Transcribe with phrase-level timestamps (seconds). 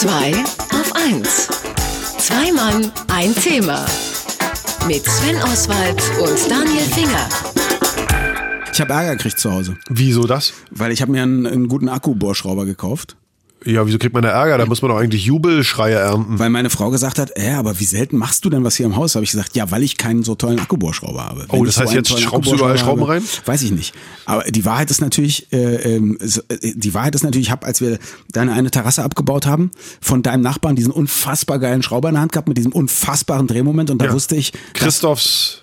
[0.00, 1.48] 2 auf 1.
[2.16, 3.84] Zwei Mann, ein Thema.
[4.86, 7.28] Mit Sven Oswald und Daniel Finger.
[8.72, 10.54] Ich habe Ärger gekriegt zu Hause, Wieso das?
[10.70, 13.18] weil ich habe mir einen, einen guten Akkubohrschrauber gekauft.
[13.64, 14.56] Ja, wieso kriegt man da Ärger?
[14.58, 16.38] Da muss man doch eigentlich Jubelschreie ernten.
[16.38, 18.96] Weil meine Frau gesagt hat, äh, aber wie selten machst du denn was hier im
[18.96, 19.14] Haus?
[19.14, 21.44] Habe ich gesagt, ja, weil ich keinen so tollen Akkubohrschrauber habe.
[21.48, 23.94] Oh, Wenn das ich heißt, einen jetzt schraubst du überall Schrauben habe, Weiß ich nicht.
[24.24, 27.66] Aber die Wahrheit ist natürlich, äh, ähm, so, äh, die Wahrheit ist natürlich, ich habe,
[27.66, 27.98] als wir
[28.32, 29.70] deine eine Terrasse abgebaut haben,
[30.00, 33.90] von deinem Nachbarn diesen unfassbar geilen Schrauber in der Hand gehabt mit diesem unfassbaren Drehmoment
[33.90, 34.12] und da Ja.
[34.12, 35.62] wusste ich, Christophs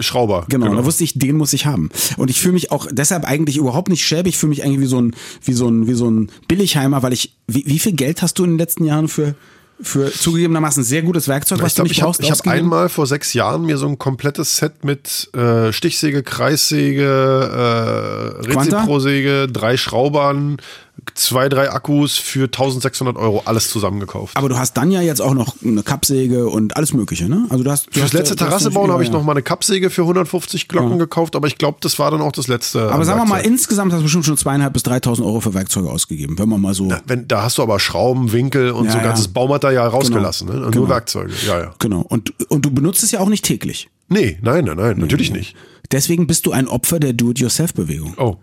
[0.00, 0.46] Schrauber.
[0.48, 1.90] Genau, da wusste ich, den muss ich haben.
[2.16, 4.86] Und ich fühle mich auch deshalb eigentlich überhaupt nicht schäbig, ich fühle mich eigentlich wie
[4.86, 8.22] so ein, wie so ein, wie so ein Billigheimer, weil ich, wie, wie viel Geld
[8.22, 9.34] hast du in den letzten Jahren für,
[9.80, 12.38] für zugegebenermaßen sehr gutes Werkzeug, was Ich glaube, du nicht ich habe brauchst, ich hab
[12.38, 12.64] ausgegeben?
[12.64, 17.02] einmal vor sechs Jahren mir so ein komplettes Set mit äh, Stichsäge, Kreissäge,
[18.44, 18.46] äh?
[18.46, 20.58] Reziprosäge, drei Schraubern,
[21.14, 24.36] zwei, drei Akkus für 1600 Euro alles zusammengekauft.
[24.36, 27.46] Aber du hast dann ja jetzt auch noch eine Kappsäge und alles mögliche, ne?
[27.48, 29.14] Also du hast, du Fürs hast, letzte Terrasse bauen habe ich ja.
[29.14, 32.32] noch mal eine Kappsäge für 150 Glocken gekauft, aber ich glaube, das war dann auch
[32.32, 32.92] das letzte.
[32.92, 35.88] Aber sagen wir mal, insgesamt hast du bestimmt schon zweieinhalb bis 3.000 Euro für Werkzeuge
[35.88, 36.92] ausgegeben, wenn man mal so.
[37.06, 39.04] Wenn, da hast du aber Schrauben, Winkel und Ja, so ja.
[39.04, 40.48] ganzes Baumaterial rausgelassen.
[40.48, 40.66] Ne?
[40.66, 40.86] Und Genau.
[40.86, 41.32] Nur Werkzeuge.
[41.46, 41.74] Ja, ja.
[41.78, 42.00] Genau.
[42.00, 43.88] Und, und du benutzt es ja auch nicht täglich.
[44.08, 45.56] Nee, nein, nein, nein, natürlich nicht.
[45.92, 48.14] Deswegen bist du ein Opfer der Do-it-yourself-Bewegung.
[48.16, 48.36] Oh.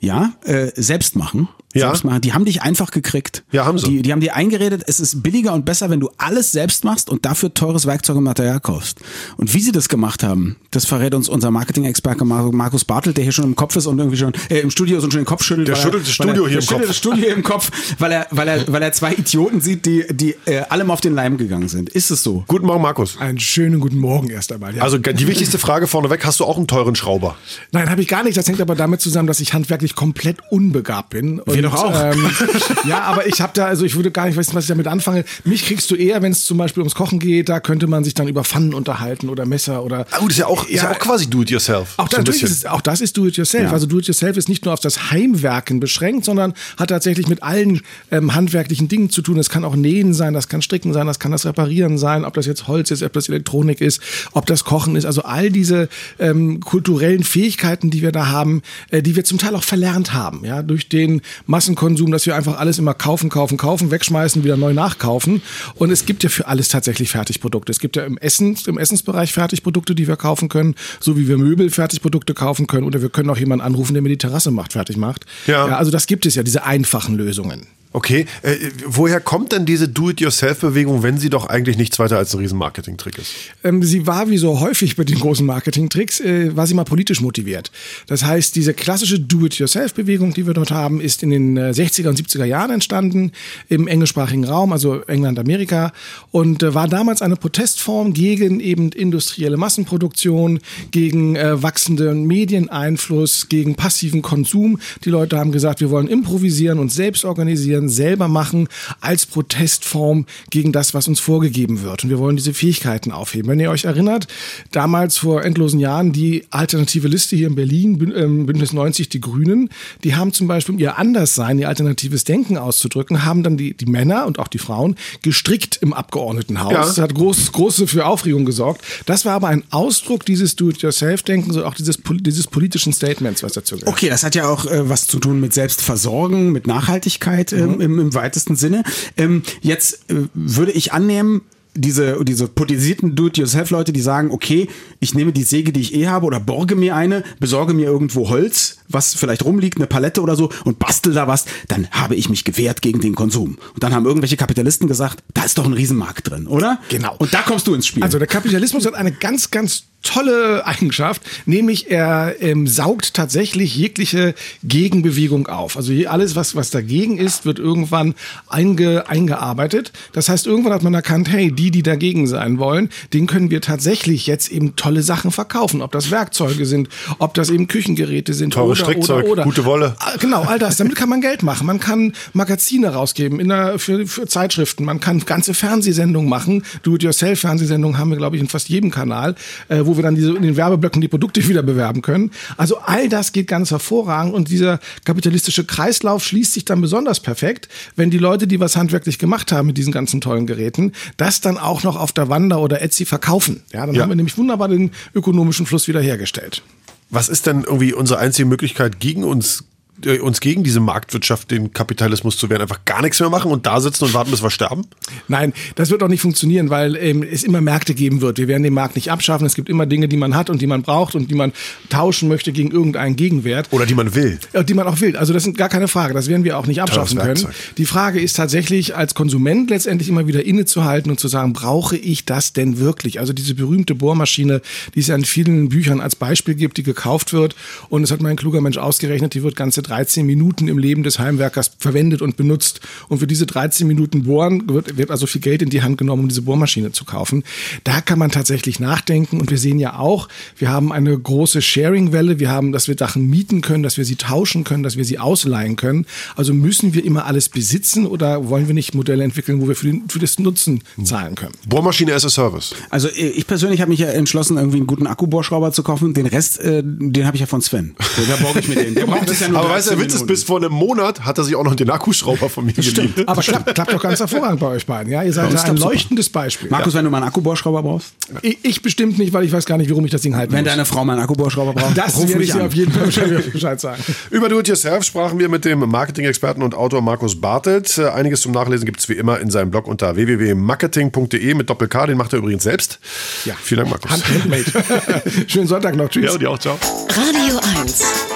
[0.00, 1.48] Ja, äh, selbst machen.
[1.78, 1.88] Ja.
[1.88, 2.20] Selbst machen.
[2.20, 3.44] Die haben dich einfach gekriegt.
[3.52, 3.86] Ja, haben sie.
[3.88, 7.10] Die, die haben dir eingeredet, es ist billiger und besser, wenn du alles selbst machst
[7.10, 9.00] und dafür teures Werkzeug und Material kaufst.
[9.36, 13.24] Und wie sie das gemacht haben, das verrät uns unser Marketing-Experte Mar- Markus Bartelt, der
[13.24, 15.26] hier schon im Kopf ist und irgendwie schon äh, im Studio ist und schon den
[15.26, 15.68] Kopf schüttelt.
[15.68, 16.88] Der schüttelt das Studio er, hier der im schüttelt Kopf.
[16.88, 20.34] das Studio im Kopf, weil er, weil er, weil er zwei Idioten sieht, die, die
[20.46, 21.88] äh, allem auf den Leim gegangen sind.
[21.90, 22.44] Ist es so?
[22.48, 23.18] Guten Morgen, Markus.
[23.18, 24.74] Einen schönen guten Morgen erst einmal.
[24.74, 24.82] Ja.
[24.82, 27.36] Also die wichtigste Frage vorneweg, hast du auch einen teuren Schrauber?
[27.72, 28.36] Nein, habe ich gar nicht.
[28.36, 31.40] Das hängt aber damit zusammen, dass ich handwerklich komplett unbegabt bin.
[31.40, 31.94] Und, doch auch.
[32.02, 32.30] Ähm,
[32.84, 35.24] ja, aber ich habe da, also ich würde gar nicht wissen, was ich damit anfange.
[35.44, 37.48] Mich kriegst du eher, wenn es zum Beispiel ums Kochen geht.
[37.48, 40.06] Da könnte man sich dann über Pfannen unterhalten oder Messer oder.
[40.20, 41.94] Oh, das ist ja auch, ist ja auch quasi do-it-yourself.
[41.96, 43.64] Auch, So ist auch das ist Do-it-yourself.
[43.64, 43.72] Ja.
[43.72, 48.34] Also Do-it-yourself ist nicht nur auf das Heimwerken beschränkt, sondern hat tatsächlich mit allen ähm,
[48.34, 49.38] handwerklichen Dingen zu tun.
[49.38, 52.34] Es kann auch Nähen sein, das kann Stricken sein, das kann das Reparieren sein, ob
[52.34, 54.00] das jetzt Holz ist, ob das Elektronik ist,
[54.32, 55.04] ob das Kochen ist.
[55.04, 55.88] Also all diese
[56.18, 60.44] ähm, kulturellen Fähigkeiten, die wir da haben, äh, die wir zum Teil auch verlernt haben,
[60.44, 61.22] ja, durch den
[61.56, 65.40] Massenkonsum, dass wir einfach alles immer kaufen, kaufen, kaufen, wegschmeißen, wieder neu nachkaufen.
[65.76, 67.72] Und es gibt ja für alles tatsächlich Fertigprodukte.
[67.72, 71.38] Es gibt ja im Essen, im Essensbereich Fertigprodukte, die wir kaufen können, so wie wir
[71.38, 72.86] Möbel Fertigprodukte kaufen können.
[72.86, 75.24] Oder wir können auch jemanden anrufen, der mir die Terrasse macht, fertig macht.
[75.46, 75.64] Ja.
[75.64, 77.66] also das gibt es ja, diese einfachen Lösungen.
[77.96, 82.40] Okay, äh, woher kommt denn diese Do-it-yourself-Bewegung, wenn sie doch eigentlich nichts weiter als ein
[82.40, 83.32] riesen Marketing-Trick ist?
[83.64, 87.22] Ähm, sie war wie so häufig bei den großen Marketing-Tricks, äh, war sie mal politisch
[87.22, 87.70] motiviert.
[88.06, 92.20] Das heißt, diese klassische Do-it-yourself-Bewegung, die wir dort haben, ist in den äh, 60er und
[92.20, 93.32] 70er Jahren entstanden
[93.70, 95.94] im englischsprachigen Raum, also England, Amerika,
[96.32, 103.74] und äh, war damals eine Protestform gegen eben industrielle Massenproduktion, gegen äh, wachsenden Medieneinfluss, gegen
[103.74, 104.80] passiven Konsum.
[105.06, 108.68] Die Leute haben gesagt, wir wollen improvisieren und selbst organisieren, selber machen,
[109.00, 112.04] als Protestform gegen das, was uns vorgegeben wird.
[112.04, 113.50] Und wir wollen diese Fähigkeiten aufheben.
[113.50, 114.26] Wenn ihr euch erinnert,
[114.72, 119.70] damals vor endlosen Jahren die alternative Liste hier in Berlin, ähm, Bündnis 90, die Grünen,
[120.04, 123.86] die haben zum Beispiel, um ihr Anderssein, ihr alternatives Denken auszudrücken, haben dann die, die
[123.86, 126.72] Männer und auch die Frauen gestrickt im Abgeordnetenhaus.
[126.72, 126.80] Ja.
[126.80, 128.82] Das hat groß, große für Aufregung gesorgt.
[129.06, 133.76] Das war aber ein Ausdruck dieses Do-it-yourself-Denkens und auch dieses, dieses politischen Statements, was dazu
[133.76, 133.92] gehört.
[133.92, 137.98] Okay, das hat ja auch äh, was zu tun mit Selbstversorgen, mit Nachhaltigkeit ähm, im,
[137.98, 138.82] im weitesten Sinne.
[139.16, 141.42] Ähm, jetzt äh, würde ich annehmen,
[141.76, 144.68] diese, diese politisierten Do-it-yourself-Leute, die sagen, okay,
[145.00, 148.28] ich nehme die Säge, die ich eh habe, oder borge mir eine, besorge mir irgendwo
[148.28, 152.28] Holz, was vielleicht rumliegt, eine Palette oder so, und bastel da was, dann habe ich
[152.28, 153.58] mich gewehrt gegen den Konsum.
[153.74, 156.78] Und dann haben irgendwelche Kapitalisten gesagt, da ist doch ein Riesenmarkt drin, oder?
[156.88, 157.14] Genau.
[157.18, 158.02] Und da kommst du ins Spiel.
[158.02, 164.34] Also der Kapitalismus hat eine ganz, ganz tolle Eigenschaft, nämlich er ähm, saugt tatsächlich jegliche
[164.62, 165.76] Gegenbewegung auf.
[165.76, 168.14] Also alles, was, was dagegen ist, wird irgendwann
[168.48, 169.92] einge, eingearbeitet.
[170.12, 173.60] Das heißt, irgendwann hat man erkannt, hey, die, die dagegen sein wollen, denen können wir
[173.60, 175.82] tatsächlich jetzt eben tolle Sachen verkaufen.
[175.82, 178.52] Ob das Werkzeuge sind, ob das eben Küchengeräte sind.
[178.52, 179.42] Teures oder, Strickzeug, oder, oder.
[179.44, 179.96] gute Wolle.
[179.98, 180.76] Ah, Genau, all das.
[180.76, 181.66] Damit kann man Geld machen.
[181.66, 184.84] Man kann Magazine rausgeben in der, für, für Zeitschriften.
[184.84, 186.62] Man kann ganze Fernsehsendungen machen.
[186.82, 189.34] Do-it-yourself-Fernsehsendungen haben wir, glaube ich, in fast jedem Kanal,
[189.68, 192.30] äh, wo wir dann diese, in den Werbeblöcken die Produkte wieder bewerben können.
[192.56, 197.68] Also all das geht ganz hervorragend und dieser kapitalistische Kreislauf schließt sich dann besonders perfekt,
[197.96, 201.58] wenn die Leute, die was handwerklich gemacht haben mit diesen ganzen tollen Geräten, das dann
[201.58, 203.62] auch noch auf der Wander oder Etsy verkaufen.
[203.72, 204.02] Ja, dann Ja.
[204.02, 206.62] haben wir nämlich wunderbar den ökonomischen Fluss wiederhergestellt.
[207.10, 209.64] Was ist denn irgendwie unsere einzige Möglichkeit, gegen uns
[210.04, 213.66] äh, uns gegen diese Marktwirtschaft, den Kapitalismus zu wehren, einfach gar nichts mehr machen und
[213.66, 214.86] da sitzen und warten, bis wir sterben?
[215.28, 218.38] Nein, das wird auch nicht funktionieren, weil ähm, es immer Märkte geben wird.
[218.38, 219.46] Wir werden den Markt nicht abschaffen.
[219.46, 221.52] Es gibt immer Dinge, die man hat und die man braucht und die man
[221.88, 223.68] tauschen möchte gegen irgendeinen Gegenwert.
[223.70, 224.38] Oder die man will.
[224.52, 225.16] Ja, die man auch will.
[225.16, 226.14] Also das sind gar keine Frage.
[226.14, 227.46] Das werden wir auch nicht abschaffen können.
[227.78, 232.24] Die Frage ist tatsächlich als Konsument letztendlich immer wieder innezuhalten und zu sagen, brauche ich
[232.24, 233.20] das denn wirklich?
[233.20, 234.60] Also diese berühmte Bohrmaschine,
[234.94, 237.56] die es ja in vielen Büchern als Beispiel gibt, die gekauft wird
[237.88, 241.02] und es hat mal ein kluger Mensch ausgerechnet, die wird ganze 13 Minuten im Leben
[241.02, 242.80] des Heimwerkers verwendet und benutzt.
[243.08, 246.22] Und für diese 13 Minuten Bohren wird, wird also viel Geld in die Hand genommen,
[246.22, 247.44] um diese Bohrmaschine zu kaufen.
[247.84, 252.38] Da kann man tatsächlich nachdenken und wir sehen ja auch, wir haben eine große Sharing-Welle,
[252.38, 255.18] wir haben, dass wir Sachen mieten können, dass wir sie tauschen können, dass wir sie
[255.18, 256.06] ausleihen können.
[256.34, 259.86] Also müssen wir immer alles besitzen oder wollen wir nicht Modelle entwickeln, wo wir für,
[259.86, 261.52] den, für das Nutzen zahlen können?
[261.68, 262.74] Bohrmaschine as a Service.
[262.90, 266.14] Also äh, ich persönlich habe mich ja entschlossen, irgendwie einen guten Akkubohrschrauber zu kaufen.
[266.14, 267.94] Den Rest, äh, den habe ich ja von Sven.
[268.28, 268.94] Da borge ich mir den.
[268.94, 270.72] Der braucht das ja nur Aber weißt du, der 13 Witz ist, bis vor einem
[270.72, 273.12] Monat hat er sich auch noch den Akkuschrauber von mir geliehen.
[273.26, 275.12] Aber klappt, klappt doch ganz hervorragend bei euch beiden.
[275.12, 275.92] Ja, ihr seid ja ein klappt's super.
[275.92, 276.70] leuchtendes Beispiel.
[276.70, 278.08] Markus, wenn du mal einen Akkubohrschrauber brauchst,
[278.42, 280.64] Ich, ich bestimmt nicht, weil ich weiß gar nicht, warum ich das Ding halten wenn
[280.64, 280.72] muss.
[280.72, 282.66] deine Frau mal einen Akkubohrschrauber braucht, das ruf werde mich ich dir an.
[282.66, 284.02] auf jeden Fall Bescheid- Bescheid sagen.
[284.30, 287.98] Über Do-It-Yourself sprachen wir mit dem Marketing-Experten und Autor Markus Bartelt.
[287.98, 292.06] Einiges zum Nachlesen gibt es wie immer in seinem Blog unter www.marketing.de mit Doppel-K.
[292.06, 292.98] Den macht er übrigens selbst.
[293.44, 293.54] Ja.
[293.62, 294.10] Vielen Dank, Markus.
[294.10, 294.64] Hand handmade.
[295.46, 296.08] Schönen Sonntag noch.
[296.08, 296.24] Tschüss.
[296.24, 296.78] Ja, und dir auch, ciao.
[297.10, 298.35] Radio 1.